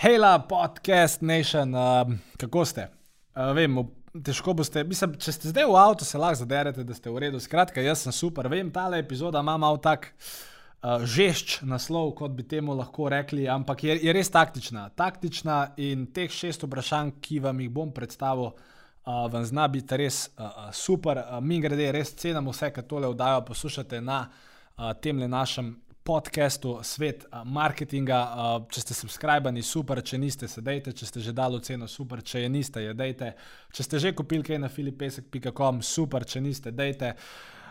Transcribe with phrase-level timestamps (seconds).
[0.00, 2.86] Hela, podcast Nation, uh, kako ste?
[3.36, 3.74] Uh, vem,
[4.24, 4.80] težko boste.
[4.88, 7.36] Mislim, če ste zdaj v avtu, se lahko zaderete, da ste v redu.
[7.36, 8.48] Skratka, jaz sem super.
[8.48, 13.84] Vem, ta epizoda ima malo tak uh, žešč naslov, kot bi temu lahko rekli, ampak
[13.84, 14.86] je, je res taktična.
[14.96, 20.30] Taktična in teh šest vprašanj, ki vam jih bom predstavil, uh, vam zna biti res
[20.30, 21.20] uh, super.
[21.26, 25.74] Uh, mi grede, res cenimo vse, kar tole vdajo, poslušate na uh, tem našem
[26.04, 28.18] podkastu Svet marketinga.
[28.72, 32.50] Če ste subskrbani, super, če niste, sedajte, če ste že dali ceno, super, če je
[32.52, 33.32] niste, je dejte.
[33.72, 37.14] Če ste že kupili kaj na filipesek.com, super, če niste, dejte.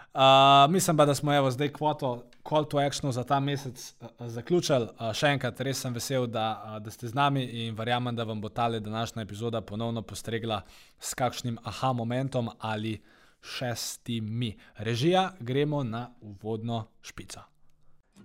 [0.10, 4.10] Uh, mislim pa, da smo evo zdaj kvoto Call to Action za ta mesec uh,
[4.26, 4.88] zaključili.
[4.98, 8.26] Uh, še enkrat, res sem vesel, da, uh, da ste z nami in verjamem, da
[8.26, 10.64] vam bo ta današnja epizoda ponovno postregla
[11.00, 12.98] s kakšnim aha momentom ali
[13.42, 14.56] šestimi.
[14.78, 17.46] Režija, gremo na uvodno špico.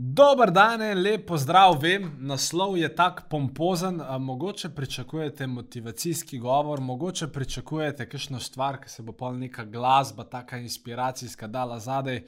[0.00, 8.06] Dober dan, lep pozdrav, vem, naslov je tako pompozen, mogoče pričakujete motivacijski govor, mogoče pričakujete
[8.08, 12.22] kakšno stvar, ki se bo pol neka glasba, taka inspiracijska dala zadaj.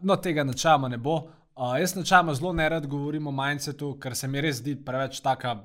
[0.00, 1.28] No, tega načela ne bo.
[1.78, 5.60] Jaz načela zelo nerad govorim o mindsetu, ker se mi res zdi preveč taka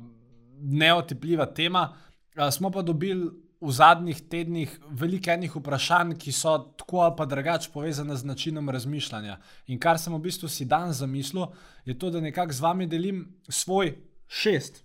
[0.61, 1.95] neotipljiva tema.
[2.51, 3.31] Smo pa dobili
[3.61, 8.69] v zadnjih tednih veliko enih vprašanj, ki so tako ali pa drugače povezane z načinom
[8.69, 9.37] razmišljanja.
[9.67, 11.45] In kar sem v bistvu si dan zamislil,
[11.85, 13.93] je to, da nekako z vami delim svoj
[14.27, 14.83] šest.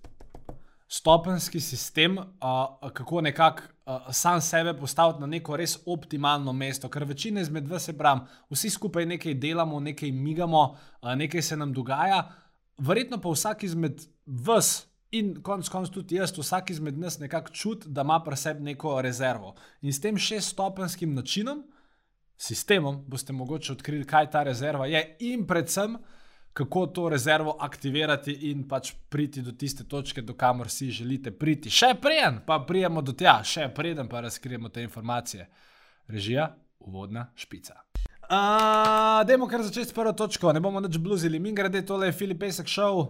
[0.88, 7.04] Stopenski sistem, uh, kako nekako uh, sam sebe postaviti na neko res optimalno mesto, ker
[7.04, 8.20] večina izmed vas, se pravi,
[8.50, 10.62] vsi skupaj nekaj delamo, nekaj migamo,
[11.02, 12.28] uh, nekaj se nam dogaja,
[12.78, 17.88] verjetno pa vsak izmed vas In konec koncev tudi jaz, vsak izmed nas nekako čuti,
[17.88, 19.54] da ima pri sebi neko rezervo.
[19.82, 21.62] In s tem šeststopenskim načinom,
[22.36, 25.96] sistemom, boste mogoče odkrili, kaj ta rezerva je, in predvsem,
[26.56, 31.70] kako to rezervo aktivirati in pač priti do tiste točke, do kamor si želite priti.
[31.70, 35.46] Še preden, pa prijemo do tja, še preden pa razkrijemo te informacije.
[36.08, 36.48] Režija,
[36.80, 37.82] uvodna špica.
[38.26, 41.38] Uh, dajmo kar začeti s prvo točko, ne bomo več bluzili.
[41.38, 43.04] Mi grede, tole je Filip Pesek šel.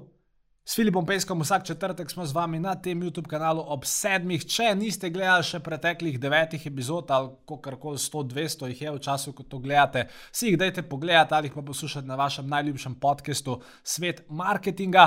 [0.69, 4.43] S Filipom Peskom vsak četrtek smo z vami na tem YouTube kanalu ob sedmih.
[4.50, 7.28] Če niste gledali še preteklih devetih epizod ali
[7.62, 11.47] kar koli 100-200 jih je v času, ko to gledate, si jih dajte pogledati ali
[11.47, 15.05] jih pa poslušati na vašem najljubšem podkastu Svet marketinga.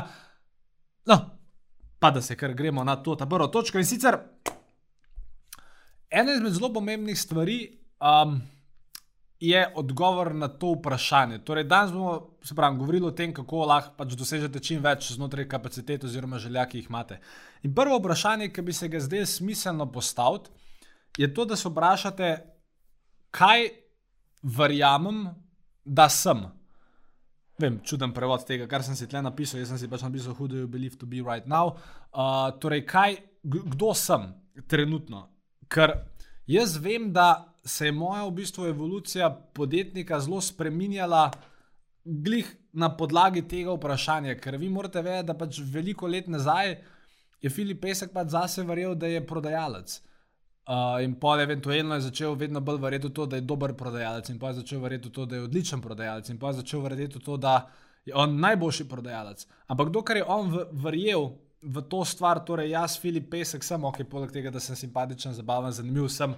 [1.11, 1.19] No,
[1.99, 3.83] pa da se kar gremo na to, ta prvo točko.
[3.83, 4.15] In sicer
[6.09, 7.59] ena izmed zelo pomembnih stvari.
[7.99, 8.39] Um,
[9.39, 11.39] je odgovor na to vprašanje.
[11.47, 16.03] Torej, danes bomo pravi, govorili o tem, kako lahko pač dosežete čim več znotraj kapacitet
[16.03, 17.19] oziroma želja, ki jih imate.
[17.63, 20.51] In prvo vprašanje, ki bi se ga zdaj smiselno postaviti,
[21.17, 22.29] je to, da se vprašate,
[23.31, 23.69] kaj
[24.43, 25.29] verjamem,
[25.85, 26.43] da sem.
[27.59, 29.59] Vem, čuden prevod tega, kar sem si tle napisal.
[29.59, 31.75] Jaz sem si pač napisal, who do you believe to be right now.
[32.11, 34.29] Uh, torej, kaj, kdo sem
[34.67, 35.27] trenutno?
[35.67, 35.95] Ker
[36.47, 41.31] jaz vem, da se je moja v bistvu evolucija podjetnika zelo spremenjala,
[42.03, 44.37] glih na podlagi tega vprašanja.
[44.39, 46.77] Ker vi morate vedeti, da pač veliko let nazaj
[47.41, 49.99] je Filip Pesek pač zase verjel, da je prodajalec.
[50.69, 54.39] Uh, in eventualno je začel vedno bolj verjeti v to, da je dober prodajalec, in
[54.39, 57.17] pa je začel verjeti v to, da je odličen prodajalec, in pa je začel verjeti
[57.17, 57.69] v to, da
[58.05, 59.47] je on najboljši prodajalec.
[59.67, 61.31] Ampak dokler je on verjel
[61.61, 65.73] v to stvar, torej jaz, Filip Pesek, sem ok, poleg tega, da sem simpatičen, zabaven,
[65.73, 66.35] zanimiv, sem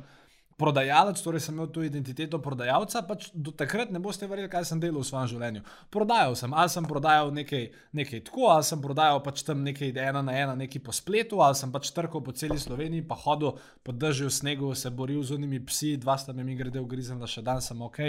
[0.57, 4.81] prodajalec, torej sem imel to identiteto prodajalca, pač do takrat ne boste verjeli, kaj sem
[4.81, 5.62] delal v svojem življenju.
[5.94, 7.68] Prodajal sem, ali sem prodajal nekaj,
[7.98, 11.57] nekaj tako, ali sem prodajal pač tam nekaj ena na ena, nekaj po spletu, ali
[11.57, 15.62] sem pač trkal po celi Sloveniji, pa hodil po držju snegu, se boril z unimi
[15.65, 18.01] psi, dva sta mi grede v grizen, da še dan sem ok.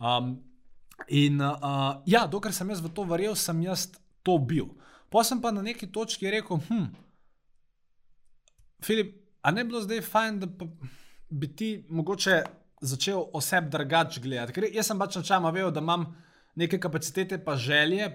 [0.00, 0.36] Um,
[1.08, 3.88] in uh, ja, dokler sem jaz v to verjel, sem jaz
[4.26, 4.74] to bil.
[5.08, 6.92] Pa sem pa na neki točki rekel, hm,
[8.84, 10.68] Filip, a ne bi bilo zdaj fajn, da pa
[11.34, 12.42] bi ti mogoče
[12.84, 14.54] začel oseb drugače gledati.
[14.54, 16.06] Ker jaz sem pač načeloma vedel, da imam
[16.54, 18.12] neke kapacitete, pa želje.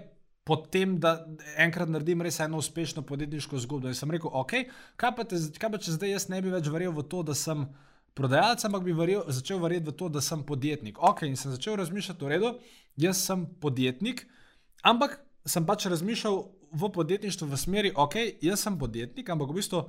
[0.48, 1.12] Potem, da
[1.60, 3.90] enkrat naredim res eno uspešno podjetniško zgodbo.
[3.90, 4.54] In sem rekel, ok,
[4.98, 7.36] kaj pa, te, kaj pa če zdaj jaz ne bi več verjel v to, da
[7.38, 7.66] sem
[8.18, 10.98] prodajalec, ampak bi verjel, začel verjeti v to, da sem podjetnik.
[10.98, 12.54] Ok, in sem začel razmišljati, v redu,
[12.98, 14.24] jaz sem podjetnik
[14.82, 19.84] ampak sem pač razmišljal v podjetništvu v smeri, ok, jaz sem podjetnik, ampak v bistvu.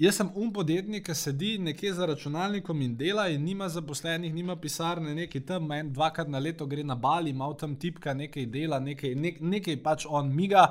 [0.00, 4.54] Jaz sem um podjetnik, ki sedi nekje za računalnikom in dela, in nima zaposlenih, nima
[4.56, 8.78] pisarne, nekaj tam, en, dvakrat na leto gre na bali, ima tam tipka, nekaj dela,
[8.80, 10.70] nekaj, nek, nekaj pač on miga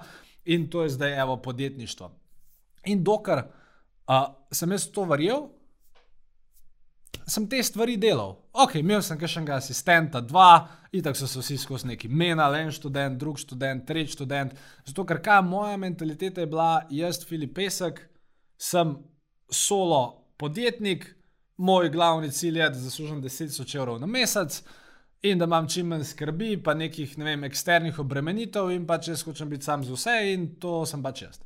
[0.49, 2.09] in to je zdaj evo podjetništvo.
[2.89, 5.45] In dokler uh, sem jaz to verjel,
[7.29, 8.33] sem te stvari delal.
[8.65, 12.63] Ok, imel sem še enega asistenta, dva, in tako so se vsi skozi neki menali,
[12.63, 14.57] en študent, drug študent, tretji študent.
[14.89, 18.01] Zato, ker kaj moja mentaliteta je bila, jaz, Filip Pesek,
[18.57, 18.97] sem
[19.49, 21.15] solo podjetnik,
[21.57, 24.61] moj glavni cilj je, da zaslužim 10.000 evrov na mesec.
[25.21, 29.17] In da imam čim manj skrbi, pa nekih ne vem, eksternih obremenitev, in pa če
[29.19, 31.41] hočem biti sam z vse, in to sem pač jaz.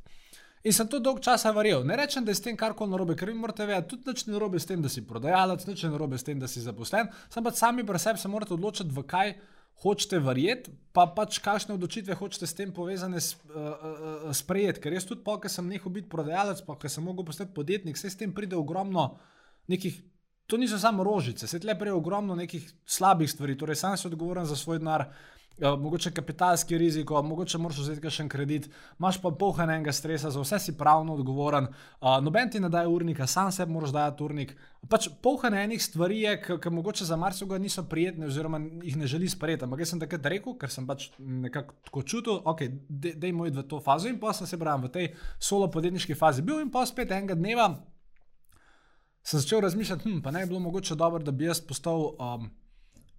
[0.64, 1.82] In sem to dolg časa verjel.
[1.84, 4.32] Ne rečem, da je s tem karkoli narobe, ker vi morate vedeti, tudi nič ni
[4.32, 7.10] narobe s tem, da si prodajalec, nič ni narobe s tem, da si zaposlen.
[7.34, 9.34] Sam pač sami pri sebi se morate odločiti, v kaj
[9.82, 14.80] hočete verjeti, pa pač kakšne odločitve hočete s tem povezane s, uh, uh, sprejeti.
[14.80, 17.98] Ker jaz tudi, pa, ker sem nehal biti prodajalec, pa ker sem mogel postati podjetnik,
[17.98, 19.14] se s tem pride ogromno
[19.68, 20.02] nekih.
[20.46, 24.44] To niso samo rožice, se tle prej ogromno nekih slabih stvari, torej sam sem odgovoren
[24.44, 25.06] za svoj denar,
[25.60, 28.66] mogoče kapitalski riziko, mogoče moraš vzeti še en kredit,
[28.98, 31.68] imaš pa polhanega stresa, za vse si pravno odgovoren,
[32.00, 34.56] uh, noben ti ne daje urnika, sam sebi moraš dati urnik.
[34.90, 39.28] Pač polhane enih stvari je, ki mogoče za marsikoga niso prijetne, oziroma jih ne želi
[39.30, 39.64] sprejeti.
[39.64, 43.54] Ampak jaz sem takrat rekel, ker sem pač nekako tako čutil, ok, da je moj
[43.54, 46.72] v to fazo in pa sem se pravim v tej solo podjetniški fazi bil in
[46.74, 47.70] pa spet enega dneva.
[49.24, 52.50] Sem začel razmišljati, hm, pa ne bi bilo mogoče dobro, da bi jaz postal, um,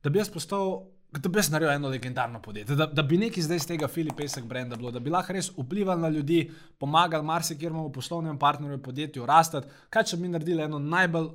[0.03, 0.83] da bi jaz postal
[1.21, 4.17] da bi jaz naredil eno legendarno podjetje, da, da bi nekaj zdaj iz tega Filip
[4.17, 9.25] Pesek brenda bilo, da bi lahko res vplival na ljudi, pomagal marsikjermu poslovnemu partnerju podjetju
[9.25, 9.67] rastati.
[9.89, 11.29] Kaj če bi naredili eno najbolj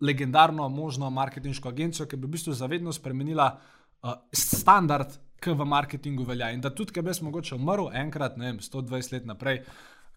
[0.00, 6.24] legendarno možno marketinško agencijo, ki bi v bistvu zavedno spremenila uh, standard, ki v marketingu
[6.24, 6.50] velja.
[6.52, 9.62] In da tudi, ker bi jaz mogoče umrl enkrat, ne vem, 120 let naprej.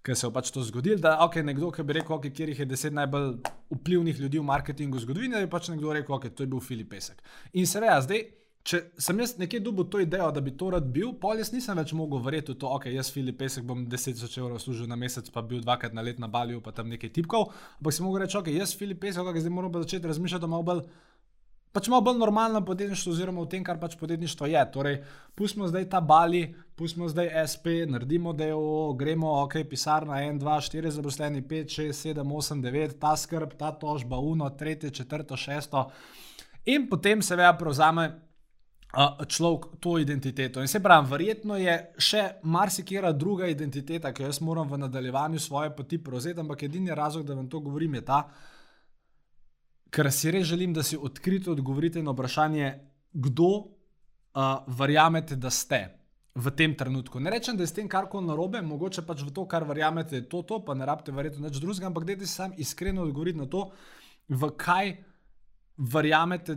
[0.03, 2.53] Ker se je pač to zgodilo, da je okay, nekdo, ki bi rekel, okay, kjer
[2.55, 3.33] je deset najbolj
[3.67, 6.63] vplivnih ljudi v marketingu zgodovine, da je pač nekdo rekel, da okay, je to bil
[6.63, 7.19] Filip Pesek.
[7.59, 8.23] In seveda, zdaj
[8.67, 11.77] če sem jaz nekje dobil to idejo, da bi to rad bil, pol jaz nisem
[11.79, 15.29] več mogel verjeti v to, ok, jaz Filip Pesek bom 10.000 evrov služil na mesec,
[15.33, 17.53] pa bil dvakrat na let na Balju, pa tam nekaj tipkov.
[17.79, 20.83] Ampak si mogel reči, ok, jaz Filip Pesek, ok, zdaj moram začeti razmišljati malo bolj.
[21.69, 24.61] Pač malo bolj normalno podjetništvo, oziroma v tem, kar pač podjetništvo je.
[24.73, 24.95] Torej,
[25.37, 30.95] pustimo zdaj ta Bali, pustimo zdaj SP, naredimo DO, gremo, ok, pisarna 1, 2, 4
[30.97, 35.91] zaposleni, 5, 6, 7, 8, 9, ta skrb, ta tožba, uno, tretje, četrto, šesto.
[36.65, 38.09] In potem seveda prevzame
[39.27, 40.61] človek to identiteto.
[40.61, 45.39] In se pravi, verjetno je še marsikera druga identiteta, ki jo jaz moram v nadaljevanju
[45.39, 48.23] svoje poti prevzeti, ampak edini razlog, da vam to govorim, je ta,
[49.93, 52.73] ker si res želim, da si odkrito odgovorite na vprašanje,
[53.13, 55.85] kdo uh, verjamete, da ste.
[56.39, 57.19] V tem trenutku.
[57.19, 60.27] Ne rečem, da je s tem karkoli narobe, mogoče pač v to, kar verjamete, je
[60.29, 63.47] to, to pa ne rabite verjeti nič drugega, ampak dajte si sam iskreno odgovoriti na
[63.49, 63.65] to,
[64.29, 64.93] v kaj
[65.75, 66.55] verjamete,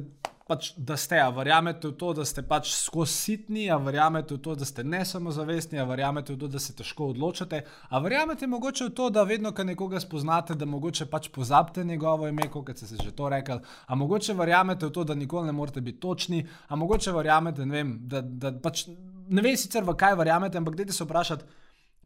[0.53, 4.41] pač, da ste, a verjamete v to, da ste pač skozi sitni, a verjamete v
[4.45, 8.49] to, da ste ne samozavestni, a verjamete v to, da se težko odločate, a verjamete
[8.51, 12.77] mogoče v to, da vedno, ko nekoga spoznate, da mogoče pač pozabite njegovo ime, kot
[12.77, 16.01] ste se že to rekli, a mogoče verjamete v to, da nikoli ne morete biti
[16.01, 20.61] točni, a mogoče verjamete, ne vem, da, da pač ne vem sicer v kaj verjamete,
[20.61, 21.61] ampak dajte se vprašati,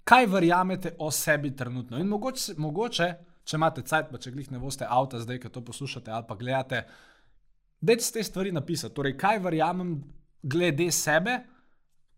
[0.07, 1.99] kaj verjamete o sebi trenutno.
[1.99, 3.15] In mogoče, mogoče
[3.47, 6.39] če imate cajt, pa če glih ne boste avta zdaj, ko to poslušate ali pa
[6.39, 6.83] gledate.
[7.81, 9.99] Dajte ste stvari napisati, torej kaj verjamem
[10.43, 11.39] glede sebe,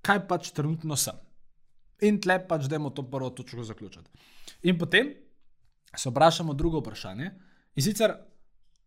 [0.02, 1.16] kaj pač trenutno sem.
[2.06, 4.10] In tle pač dajmo to prvo točko zaključiti.
[4.70, 5.10] In potem
[5.96, 7.30] se vprašamo drugo vprašanje
[7.74, 8.14] in sicer,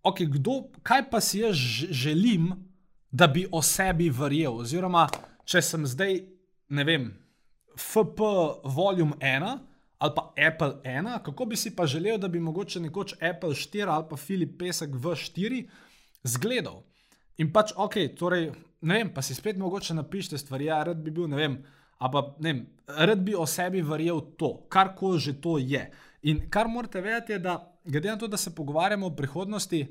[0.03, 1.55] okay, kdo, kaj pa si jaz
[1.91, 2.53] želim,
[3.11, 5.09] da bi o sebi verjel, oziroma
[5.43, 6.21] če sem zdaj,
[6.71, 7.09] ne vem,
[7.75, 8.23] FP
[8.63, 9.59] Volume 1
[10.01, 13.91] ali pa Apple 1, kako bi si pa želel, da bi mogoče nekoč Apple 4
[13.91, 15.67] ali pa Filip Pesek V4
[16.23, 16.83] zgledov.
[17.37, 18.51] In pač ok, torej,
[18.85, 21.57] ne vem, pa si spet mogoče napišite stvari, ja, rad bi bil, ne vem,
[22.01, 25.81] ampak ne vem, rad bi o sebi verjel to, kar koli že to je.
[26.29, 29.87] In kar morate vedeti, je, da glede na to, da se pogovarjamo o prihodnosti,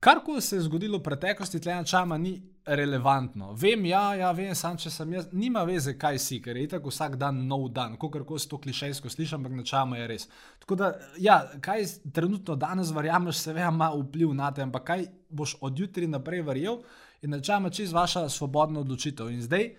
[0.00, 2.38] kar koli se je zgodilo v preteklosti, tlena čama ni
[2.70, 3.52] relevantno.
[3.58, 6.92] Vem, ja, ja, vem, sam če sem jaz, nima veze, kaj si, ker je tako
[6.92, 10.28] vsak dan nov dan, kako kar se to klišejsko sliši, ampak načama je res.
[10.62, 15.56] Tako da, ja, kaj trenutno danes verjameš, seveda ima vpliv na te, ampak kaj boš
[15.60, 16.80] od jutri naprej verjel
[17.22, 19.30] in načama čez vaša svobodna odločitev.
[19.34, 19.72] In zdaj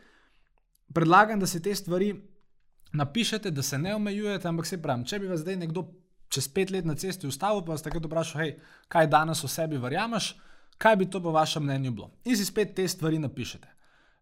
[0.93, 2.13] predlagam, da si te stvari
[2.93, 5.87] napišete, da se ne omejujete, ampak se pravim, če bi vas zdaj nekdo
[6.31, 8.55] čez pet let na cesti ustavil, pa vas takrat vprašal, hej,
[8.91, 10.35] kaj danes o sebi verjameš
[10.81, 12.09] kaj bi to po vašem mnenju bilo.
[12.25, 13.67] In si spet te stvari napišete.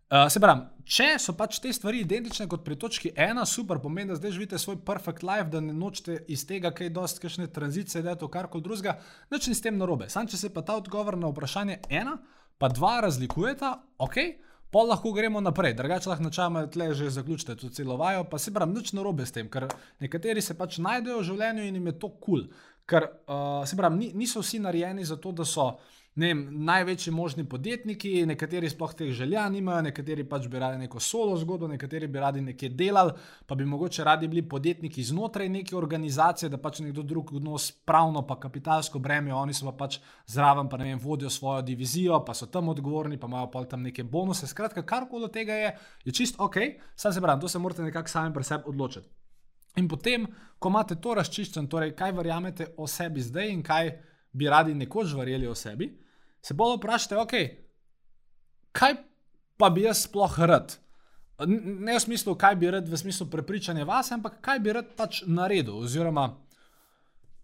[0.10, 4.10] Uh, se pravi, če so pač te stvari identične kot pri točki ena, super, pomeni,
[4.10, 8.02] da zdaj živite svoj perfect life, da ne nočete iz tega, kaj dosti, kakšne tranzicije,
[8.02, 8.96] da je to karkoli drugega,
[9.30, 10.08] nič ni s tem narobe.
[10.10, 12.16] Sam, če se pa ta odgovor na vprašanje ena,
[12.58, 13.70] pa dva razlikujeta,
[14.02, 14.18] ok,
[14.74, 18.54] pol lahko gremo naprej, drugače lahko načama tle že zaključite to celo vajo, pa se
[18.54, 19.70] pravi, nič narobe s tem, ker
[20.02, 22.50] nekateri se pač najdejo v življenju in jim je to kul.
[22.50, 22.50] Cool.
[22.90, 25.76] Ker uh, se pravi, niso vsi narejeni za to, da so
[26.28, 31.36] vem, največji možni podjetniki, nekateri sploh teh želja nimajo, nekateri pač bi radi neko solo
[31.38, 33.14] zgodbo, nekateri bi radi nekaj delali,
[33.46, 38.26] pa bi mogoče radi bili podjetniki znotraj neke organizacije, da pač nekdo drug odnos pravno
[38.28, 42.34] pa kapitalsko breme, oni so pa pač zraven, pa ne vem, vodijo svojo divizijo, pa
[42.34, 44.48] so tam odgovorni, pa imajo pa tam neke bonuse.
[44.48, 45.72] Skratka, karkoli od tega je,
[46.06, 46.58] je čist ok,
[46.96, 49.08] sam se pravim, to se morate nekako sami pri sebi odločiti.
[49.78, 50.26] In potem,
[50.60, 53.92] ko imate to razčiščeno, torej kaj verjamete o sebi zdaj in kaj
[54.34, 55.90] bi radi nekoč verjeli o sebi,
[56.42, 57.34] se bolj vprašajte, ok,
[58.72, 58.96] kaj
[59.58, 60.78] pa bi jaz sploh rad?
[61.48, 65.24] Ne v smislu, kaj bi rad, v smislu prepričanja vas, ampak kaj bi rad pač
[65.28, 66.28] naredil, oziroma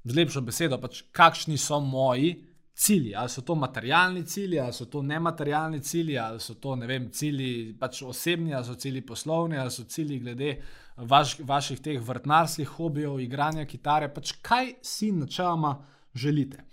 [0.06, 2.36] z lepšo besedo, pač kakšni so moji
[2.76, 3.16] cilji.
[3.16, 7.10] Ali so to materialni cilji, ali so to nematerialni cilji, ali so to ne vem,
[7.12, 10.58] cilji pač osebni, ali so cilji poslovni, ali so cilji glede
[10.98, 15.78] vaš, vaših teh vrtnarskih hobijev, igranja kitare, pač kaj si načeloma
[16.16, 16.64] želite.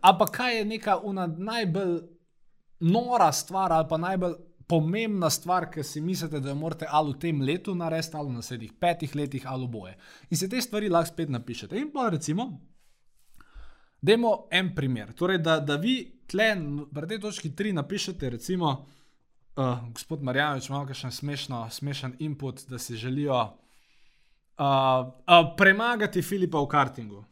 [0.00, 1.00] Ampak kaj je neka
[1.36, 2.00] najbolj
[2.80, 4.34] nora stvar ali pa najbolj
[4.66, 8.38] pomembna stvar, ki si mislite, da jo morate ali v tem letu narediti, ali v
[8.38, 9.96] naslednjih petih letih, ali boje.
[10.30, 11.76] In se te stvari lahko spet napišete.
[11.76, 12.46] In pa recimo,
[14.00, 15.12] dajmo en primer.
[15.12, 15.96] Torej, da, da vi
[16.26, 16.48] tle,
[16.92, 18.72] v tej točki tri, napišete, recimo,
[19.56, 26.62] uh, gospod Marjanovič, malo še smešno, smešen input, da si želijo uh, uh, premagati Filipa
[26.62, 27.24] v kartingu.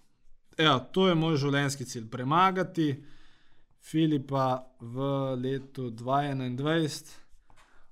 [0.60, 2.08] Evo, to je moj življenjski cilj.
[2.12, 2.90] Premagati
[3.80, 5.06] Filipa v
[5.40, 7.14] letu 2021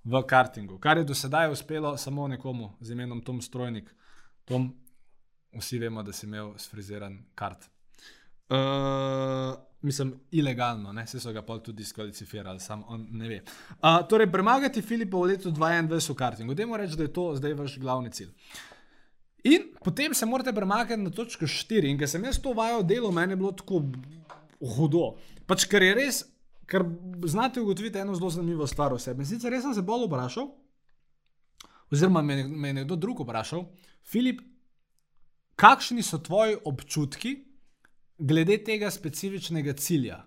[0.09, 3.89] v kartingu, kar je do sedaj uspelo samo nekomu z imenom Tom Strojnik.
[4.45, 4.69] Tom,
[5.57, 7.69] vsi vemo, da si imel sfriziran kart.
[8.49, 11.07] Uh, mislim, ilegalno, ne?
[11.07, 13.43] se so ga pa tudi diskvalificirali, sam on ne ve.
[13.81, 16.55] Uh, torej, premagati Filipa v letu 2021 v kartingu.
[16.55, 18.33] Dajmo reči, da je to zdaj vaš glavni cilj.
[19.45, 21.91] In potem se morate premakniti na točko 4.
[21.91, 23.85] In ker sem jaz to vajal delo, meni je bilo tako
[24.77, 25.13] hudo.
[25.47, 26.23] Pač kar je res,
[26.69, 26.85] ker
[27.25, 29.27] znate ugotoviti eno zelo zanimivo stvar o sebi.
[29.27, 30.51] Sicer res sem se bolj vprašal,
[31.93, 33.69] oziroma me, je nekdo drug vprašal,
[34.09, 34.41] Filip,
[35.61, 37.35] kakšni so tvoji občutki
[38.19, 40.23] glede tega specifičnega cilja?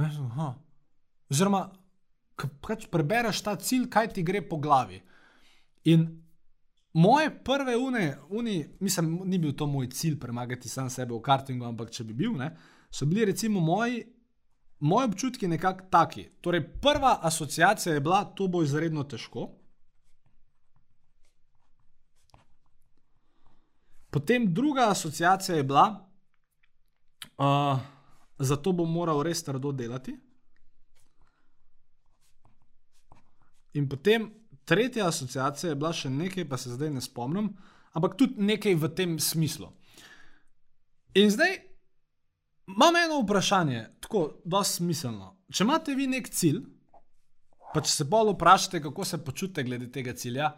[0.00, 0.52] Aha.
[1.30, 1.66] Oziroma,
[2.36, 5.00] kaj pač prebereš ta cilj, kaj ti gre po glavi.
[5.92, 6.06] In
[6.96, 11.66] Moje prve uni, uni, mislim, ni bil to moj cilj premagati sam sebe v kartingu,
[11.68, 12.54] ampak če bi bil, ne,
[12.88, 13.98] so bili recimo moji,
[14.80, 16.24] moji občutki nekako taki.
[16.40, 19.44] Torej, prva asociacija je bila, to bo izredno težko.
[24.10, 25.84] Potem druga asociacija je bila,
[27.36, 27.84] uh,
[28.38, 30.16] zato bom moral res trdo delati.
[33.76, 34.30] In potem
[34.66, 37.52] Tretja asociacija je bila še nekaj, pa se zdaj ne spomnim,
[37.94, 39.70] ampak tudi nekaj v tem smislu.
[41.16, 41.54] In zdaj
[42.74, 45.36] imam eno vprašanje, tako je smiselno.
[45.54, 46.64] Če imate vi nek cilj,
[47.72, 50.50] pa če se bolj vprašate, kako se počutite glede tega cilja,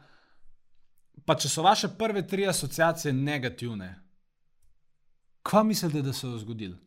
[1.28, 3.90] pa če so vaše prve tri asociacije negativne,
[5.44, 6.78] kaj mislite, da se bo zgodilo?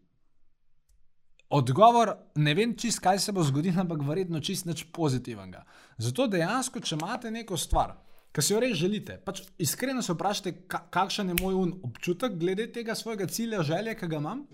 [1.51, 5.65] Odgovor, ne vem čist, kaj se bo zgodilo, ampak verjetno čist nič pozitivnega.
[5.99, 7.97] Zato dejansko, če imate neko stvar,
[8.31, 10.53] ki si jo res želite, pač iskreno se vprašajte,
[10.95, 14.45] kakšen je moj občutek glede tega svojega cilja, želje, ki ga imam.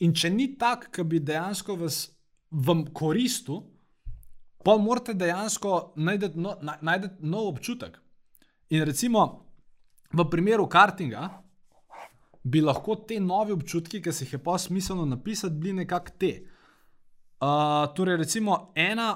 [0.00, 2.06] In če ni tak, ki bi dejansko vas,
[2.50, 3.60] vam koristil,
[4.64, 6.56] pa morate dejansko najti no,
[7.20, 8.00] nov občutek.
[8.72, 9.26] In recimo
[10.12, 11.28] v primeru kartinga
[12.42, 16.32] bi lahko te nove občutki, ki se jih je pa smiselno napisati, bili nekako te.
[17.42, 19.14] Uh, torej, recimo, ena,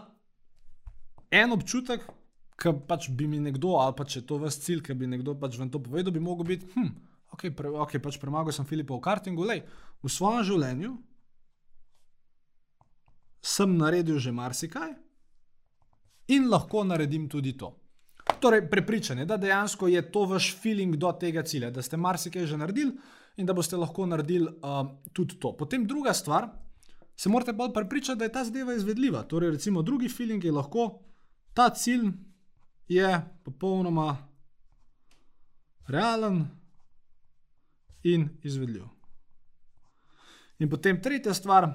[1.30, 2.06] en občutek,
[2.56, 5.58] ki pač bi mi nekdo, ali pa če to vas cilj, ki bi nekdo pač
[5.60, 6.88] vam to povedal, bi lahko bil, hm,
[7.34, 9.62] ok, pre, okay pač premagal sem Filipa v kartingu, lej,
[10.02, 10.94] v svojem življenju
[13.46, 14.96] sem naredil že marsikaj
[16.34, 17.70] in lahko naredim tudi to.
[18.40, 22.56] Torej, prepričanje, da dejansko je to vaš feeling do tega cilja, da ste marsikaj že
[22.56, 22.92] naredili
[23.36, 25.52] in da boste lahko naredili uh, tudi to.
[25.56, 26.48] Potem druga stvar,
[27.16, 29.22] se morate bolj prepričati, da je ta zadeva izvedljiva.
[29.22, 31.02] Torej, recimo, drugi feeling je lahko
[31.54, 32.10] ta cilj
[32.88, 34.16] je popolnoma
[35.88, 36.46] realen
[38.02, 38.84] in izvedljiv.
[40.58, 41.68] In potem tretja stvar,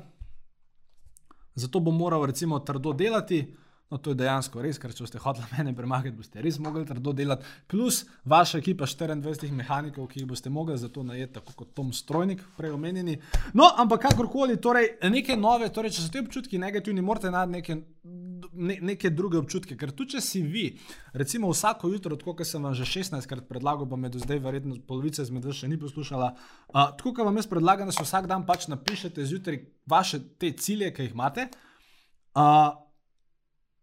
[1.55, 3.55] zato bom moral recimo trdo delati.
[3.91, 7.11] No, to je dejansko res, ker če ste hoteli mene premagati, boste res mogli trdo
[7.15, 11.73] delati, plus vaša ekipa 24 mehanikov, ki jih boste mogli za to najeti, tako kot
[11.75, 13.17] Tom Strojnik, prej omenjeni.
[13.57, 17.75] No, ampak kakorkoli, torej, neke nove, torej, če so ti občutki negativni, morate najti neke,
[18.55, 19.75] ne, neke druge občutke.
[19.75, 20.69] Ker tu, če si vi,
[21.11, 24.77] recimo vsako jutro, tako kot sem vam že 16krat predlagal, pa me do zdaj verjetno
[24.87, 28.31] polovica izmed vas še ni poslušala, uh, tako kot vam jaz predlagam, da si vsak
[28.31, 29.59] dan pač napišete zjutraj
[29.91, 31.49] vaše te cilje, ki jih imate.
[32.31, 32.71] Uh,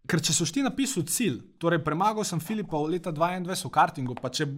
[0.09, 4.17] ker če so ti napisali cilj, torej premagal sem Filipa v leta 2021 v kartingu,
[4.17, 4.49] pa če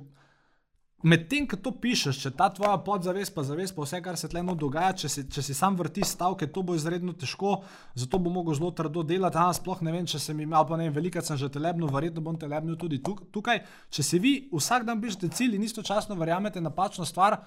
[1.03, 4.43] medtem, ko to pišeš, če ta tvoja podzavest, pa zavest, pa vse, kar se tle
[4.45, 7.57] no dogaja, če si, če si sam vrti stavke, to bo izredno težko,
[7.99, 9.41] zato bo mogel zelo trdo delati.
[9.41, 12.23] A, sploh ne vem, če sem imel, pa ne vem, veliko sem že telebno, verjetno
[12.25, 13.65] bom telebno tudi tukaj.
[13.91, 17.41] Če si vi vsak dan pišete cilj in istočasno verjamete napačno stvar,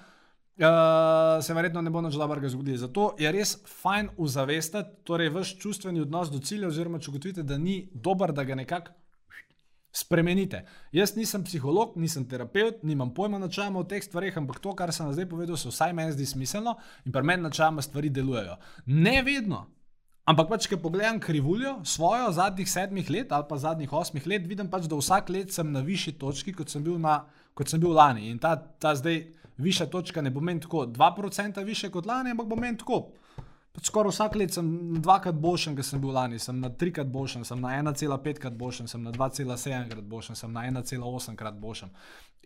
[0.54, 2.78] Uh, se verjetno ne bo nič dobrega zgodilo.
[2.78, 7.58] Zato je res fajn uzavestiti, torej vaš čustveni odnos do cilja, oziroma če ugotovite, da
[7.58, 8.94] ni dober, da ga nekako
[9.94, 10.64] spremenite.
[10.94, 15.10] Jaz nisem psiholog, nisem terapeut, nimam pojma načeloma o teh stvarih, ampak to, kar sem
[15.14, 18.54] zdaj povedal, se vsaj meni zdi smiselno in pri meni načeloma stvari delujejo.
[18.86, 19.64] Ne vedno.
[20.30, 24.70] Ampak pač, če pogledam krivuljo svojo zadnjih sedmih let ali pa zadnjih osmih let, vidim
[24.72, 27.92] pač, da vsak let sem na višji točki, kot sem bil, na, kot sem bil
[27.94, 28.30] lani.
[28.32, 29.20] In ta, ta zdaj
[29.56, 33.08] višja točka ne bo meni tako 2% više kot lani, ampak bo meni tako.
[33.74, 34.66] Pač skoraj vsak let sem
[35.02, 38.86] dvakrat boljši, kot sem bil lani, sem na trikrat boljši, sem na 1,5 krat boljši,
[38.88, 41.88] sem na 2,7 krat boljši, sem na 1,8 krat boljši.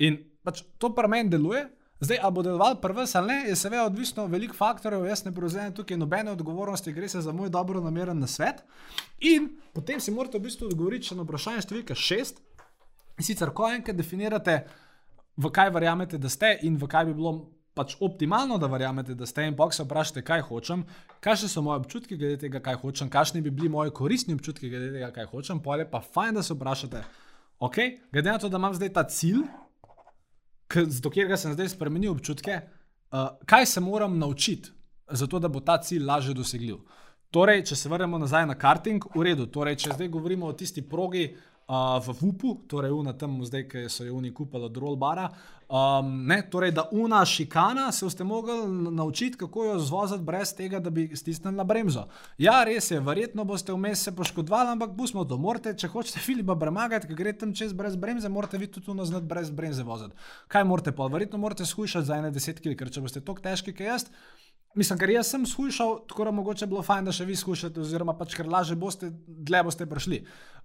[0.08, 1.66] In pač to pri meni deluje.
[2.00, 5.32] Zdaj, ali bo deloval prvi ali ne, je seveda odvisno od velikih faktorjev, jaz ne
[5.34, 8.62] prevzemem tukaj nobene odgovornosti, gre se za moj dobro nameren svet.
[9.18, 12.38] In potem si morate v bistvu odgovoriti na vprašanje številka šest.
[13.18, 14.60] In sicer, ko enkrat definirate,
[15.38, 17.32] v kaj verjamete, da ste in v kaj bi bilo
[17.78, 20.82] pač optimalno, da verjamete, da ste in pa se vprašate, kaj hočem,
[21.22, 24.90] kakšne so moje občutki glede tega, kaj hočem, kakšni bi bili moji koristni občutki glede
[24.96, 27.04] tega, kaj hočem, pa je pa fajn, da se vprašate,
[27.62, 27.78] ok,
[28.12, 29.44] glede na to, da imam zdaj ta cilj,
[30.74, 34.74] do katerega sem zdaj spremenil občutke, uh, kaj se moram naučiti,
[35.08, 36.82] zato da bo ta cilj lažje dosegljiv.
[37.30, 39.46] Torej, če se vrnemo nazaj na karting, v redu.
[39.52, 41.28] Torej, če zdaj govorimo o tisti progi,
[41.68, 45.28] uh, v Vupu, torej una tam, zdaj, ki so jo oni kupili od Rollbara.
[45.68, 48.54] Um, ne, torej, da una šikana se boste mogli
[48.90, 52.06] naučiti, kako jo zvoziti brez tega, da bi stisnili na bremzo.
[52.38, 55.36] Ja, res je, verjetno boste vmes se poškodovali, ampak pustimo to.
[55.36, 58.96] Morate, če hočete Filipa premagati, ki gre tam čez brez bremze, morate vi tudi tu
[58.96, 60.16] naznati brez bremze voziti.
[60.48, 61.06] Kaj morate pa?
[61.12, 64.08] Verjetno morate skušati za ene deset kg, ker če boste tako težki, kot jaz.
[64.74, 68.12] Mislim, ker jaz sem skušal, tako da mogoče bilo fajn, da še vi skušate, oziroma
[68.18, 70.18] pač ker lažje boste, dlje boste prišli.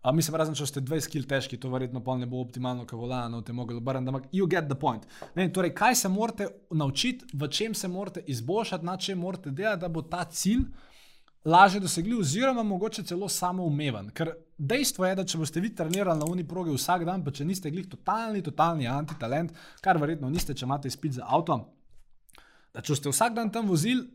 [0.03, 2.99] Uh, mislim, razen če ste 20 kg težki, to verjetno pa ne bo optimalno, kaj
[2.99, 5.07] volano, no, te mogli obrniti, ampak you get the point.
[5.39, 9.81] Ne, torej, kaj se morate naučiti, v čem se morate izboljšati, na čem morate delati,
[9.85, 10.65] da bo ta cilj
[11.45, 14.09] lažje dosegljiv, oziroma mogoče celo samoumeven.
[14.15, 17.47] Ker dejstvo je, da če boste vi trenirali na uni progi vsak dan, pa če
[17.47, 21.61] niste glih totalni, totalni antitalent, kar verjetno niste, če imate spit za avto
[22.73, 24.07] da če ste vsak dan tam vozili,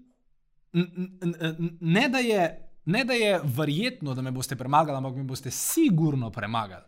[1.80, 2.64] ne da je.
[2.88, 6.86] Ne da je verjetno, da me boste premagali, ampak me boste sigurno premagali.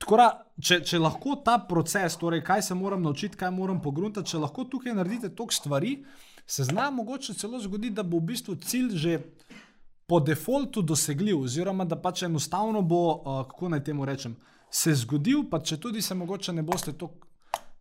[0.00, 4.40] Da, če, če lahko ta proces, torej kaj se moram naučiti, kaj moram pogruntati, če
[4.40, 5.92] lahko tukaj naredite toliko stvari,
[6.46, 9.18] se zna mogoče celo zgoditi, da bo v bistvu cilj že
[10.08, 14.38] po defaultu dosegljiv, oziroma da pač enostavno bo, uh, kako naj temu rečem,
[14.72, 17.28] se zgodil, pa če tudi se mogoče ne boste toliko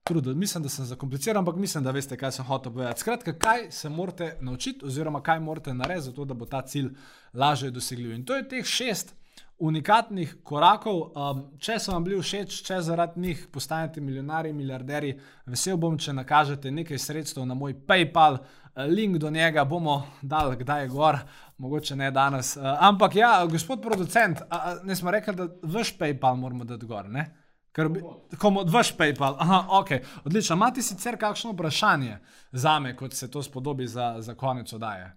[0.04, 0.36] trudil.
[0.36, 3.00] Mislim, da sem zakompliciral, ampak mislim, da veste, kaj sem hotel povedati.
[3.00, 6.89] Skratka, kaj se morate naučiti, oziroma kaj morate narediti, zato da bo ta cilj
[7.34, 8.13] lažje dosegljiv.
[8.13, 9.16] In to je teh šest
[9.60, 11.00] unikatnih korakov.
[11.16, 15.13] Um, če so vam bili všeč, če zaradi njih postanete milijonari, milijarderi,
[15.46, 18.42] vesel bom, če nakažete nekaj sredstev na moj PayPal.
[18.89, 21.20] Link do njega bomo dali, kdaj je gor,
[21.62, 22.56] mogoče ne danes.
[22.58, 24.42] Uh, ampak ja, gospod producent,
[24.84, 27.10] ne smo rekli, da vaš PayPal moramo dati gor.
[27.10, 27.43] Ne?
[27.74, 28.04] Ker bi,
[28.38, 29.36] komu odvaš PayPal.
[29.40, 29.88] Aha, ok,
[30.26, 30.56] odlično.
[30.56, 32.20] Imate sicer kakšno vprašanje
[32.52, 35.10] za me, kot se to spodobi za, za konec oddaje?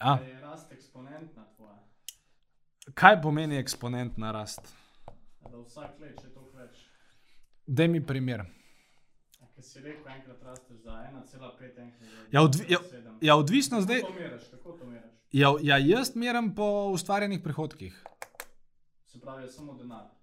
[0.00, 0.18] Ja.
[0.24, 1.76] Je rast eksponentna tvoja?
[2.94, 4.74] Kaj pomeni eksponentna rast?
[5.50, 6.80] Da vsak let je to več.
[7.66, 8.46] Daj mi primer.
[9.54, 12.32] Ker si rekel, enkrat rasteš za 1,5 enkrat.
[12.32, 12.78] Ja, odvi, ja,
[13.20, 14.00] ja, odvisno zdaj.
[14.00, 14.50] Kako to meriš?
[14.50, 15.10] Kako to meriš?
[15.32, 18.04] Ja, ja, jaz merim po ustvarjenih prihodkih.
[19.04, 20.17] Se pravi, samo denar.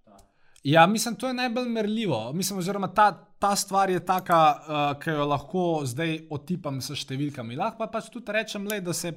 [0.65, 2.33] Ja, mislim, to je najbolj merljivo.
[2.33, 7.53] Mislim, oziroma ta, ta stvar je taka, uh, ki jo lahko zdaj otipam s številkami.
[7.59, 9.11] Lahko pa pač tudi rečem, le, da se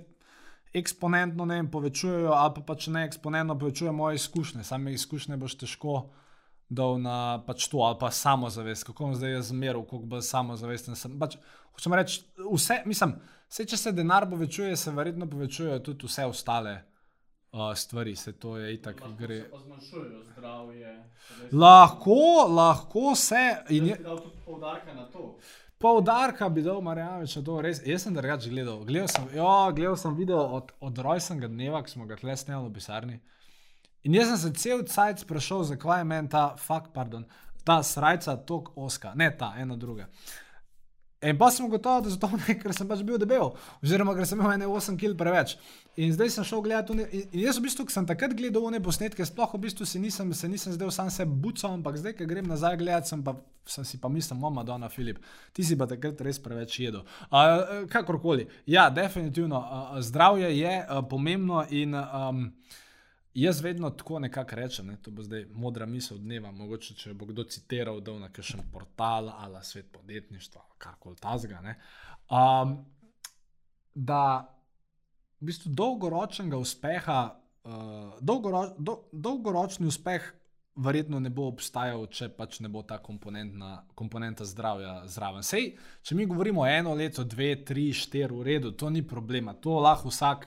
[0.76, 4.66] eksponentno ne vem, povečujejo, ali pa pač ne eksponentno povečujejo moje izkušnje.
[4.68, 5.96] Same izkušnje boš težko
[6.68, 8.84] dal na pač to, ali pa samozavest.
[8.90, 11.00] Kako bom zdaj jaz zmeral, koliko bo samozavesten.
[11.00, 11.16] Sem.
[11.16, 11.38] Pač,
[11.72, 13.16] hočem reči, vse, mislim,
[13.48, 16.76] vse, če se denar povečuje, se verjetno povečujejo tudi vse ostale
[17.52, 19.44] uh, stvari, se to je itak Lahko gre.
[19.64, 21.04] zmanjšujejo zdravje.
[21.52, 23.56] Lahko, lahko se.
[23.68, 25.36] In je, dal tudi poudarka na to.
[25.78, 27.80] poudarka bi dal Marjanovič to, res.
[27.86, 28.84] Jaz sem drugače gledal.
[28.84, 32.68] Gledal sem, jo, gledal sem video od, od rojstnega dneva, ki smo ga tle snemali
[32.68, 33.20] v pisarni.
[34.02, 37.24] In jaz sem se cel cajt sprašal, zakaj je meni ta, fuck, pardon,
[37.64, 40.06] ta srajca tako oska, ne ta, ena druga.
[41.22, 43.50] In pa sem gotovo, da zato ne, ker sem pač bil debel,
[43.82, 45.56] oziroma ker sem imel ene 8 kg preveč.
[45.98, 48.78] In zdaj sem šel gledati, one, in, jaz v bistvu, ko sem takrat gledal one
[48.82, 52.28] posnetke, sploh v bistvu si nisem, se nisem zdel sam se bucom, ampak zdaj, ko
[52.30, 53.34] grem nazaj gledati, sem pa,
[53.66, 55.18] sem si pa mislil, mama, Dona Filip,
[55.50, 57.02] ti si pa takrat res preveč jedel.
[57.32, 62.46] Uh, kakorkoli, ja, definitivno, uh, zdravje je uh, pomembno in um,
[63.38, 67.28] Jaz vedno tako nekako rečem, ne, to bo zdaj modra misel dneva, mogoče če bo
[67.28, 71.60] kdo citiral, da je na kakšen portal ali svet podjetništva, karkoli tazga.
[72.30, 72.72] Um,
[73.94, 74.22] da
[75.38, 77.20] v bistvu dolgoročnega uspeha,
[77.62, 80.32] uh, dolgoro, do, dolgoročni uspeh
[80.74, 85.46] verjetno ne bo obstajal, če pač ne bo ta komponenta zdravja zraven.
[85.46, 89.78] Sej, če mi govorimo eno leto, dve, tri, štiri, v redu, to ni problema, to
[89.78, 90.46] lahko vsak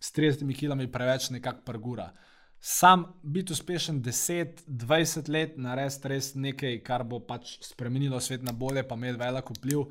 [0.00, 2.12] s 30 kilami preveč nekako prgura.
[2.60, 8.82] Sam biti uspešen 10-20 let, narediti res nekaj, kar bo pač spremenilo svet na bolje,
[8.82, 9.84] pa imeti velik vpliv,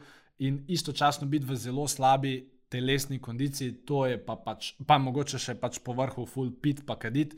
[0.44, 2.34] in istočasno biti v zelo slabi
[2.70, 6.98] telesni kondiciji, to je pa pač, pa mogoče še pač po vrhu, full pit, pa
[7.00, 7.38] kadit.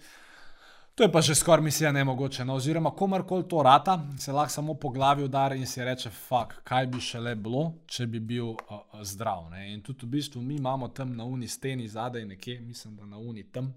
[0.99, 2.45] To je pa že skoraj misija nemogoče.
[2.45, 2.55] No?
[2.59, 6.87] Oziroma, komarkoli to rata, se lahko samo po glavi udari in si reče: Fak, kaj
[6.87, 9.45] bi še le bilo, če bi bil uh, uh, zdrav.
[9.53, 9.69] Ne?
[9.71, 13.17] In tudi v bistvu mi imamo tam na uni steni zadaj, nekje, mislim, da na
[13.17, 13.71] uni tam,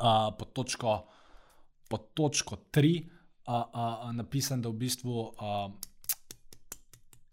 [0.00, 0.94] uh, pod, točko,
[1.88, 5.28] pod točko 3, uh, uh, napisan, da v bistvu.
[5.36, 5.68] Uh,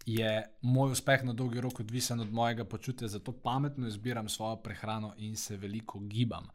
[0.06, 0.28] Je
[0.62, 5.34] moj uspeh na dolgi rok odvisen od mojega počutja, zato pametno izbiram svojo prehrano in
[5.36, 6.46] se veliko gibam.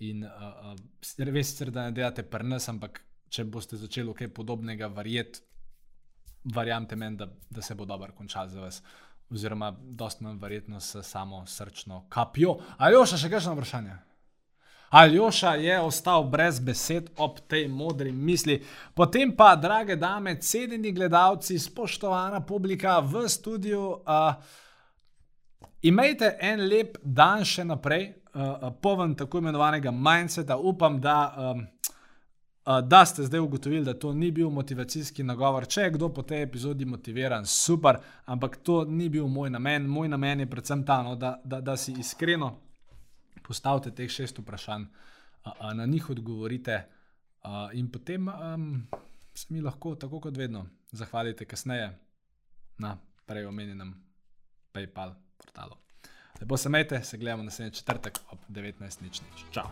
[0.00, 0.30] In uh,
[0.72, 5.42] uh, res je, da ne delate prnas, ampak če boste začeli kaj podobnega verjeti,
[6.54, 8.82] verjamete meni, da, da se bo dobro končal za vas.
[9.30, 12.56] Oziroma, dosta manj verjetno s samo srčno kapjo.
[12.78, 13.98] Ali još še kakšno vprašanje?
[14.90, 18.56] Aljoša je ostal brez besed ob tej modri misli.
[18.94, 24.34] Potem pa, drage dame, cenjeni gledalci, spoštovana publika v studiu, uh,
[25.82, 30.56] imejte en lep dan še naprej, uh, poven tako imenovanega mindseta.
[30.56, 31.66] Upam, da, um,
[32.66, 35.66] uh, da ste zdaj ugotovili, da to ni bil motivacijski nagovor.
[35.66, 39.86] Če je kdo po tej epizodi motiviran, super, ampak to ni bil moj namen.
[39.86, 42.56] Moj namen je predvsem ta, no, da, da, da si iskreno
[43.50, 44.84] postavite teh šest vprašanj,
[45.44, 46.76] a, a na njih odgovorite,
[47.42, 48.86] a, in potem um,
[49.34, 51.90] se mi lahko, tako kot vedno, zahvalite kasneje
[52.78, 53.94] na prej omenjenem
[54.72, 55.89] PayPal portalu.
[56.40, 59.20] Lepo se imejte, se gledamo naslednji četrtek ob 19.00.
[59.50, 59.66] Čau!